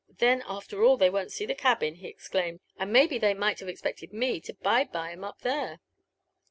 V' 0.09 0.13
Then 0.17 0.41
after 0.47 0.83
all 0.83 0.97
they 0.97 1.11
won't 1.11 1.31
see 1.31 1.45
the 1.45 1.53
cabin 1.53 1.93
r' 1.93 1.97
he 1.99 2.07
exclaimed,'' 2.07 2.59
and 2.79 2.91
maybe 2.91 3.19
they 3.19 3.35
might 3.35 3.59
have 3.59 3.69
expected 3.69 4.11
me 4.11 4.41
to 4.41 4.53
bide 4.55 4.91
by 4.91 5.11
'em 5.11 5.23
up 5.23 5.41
there." 5.41 5.79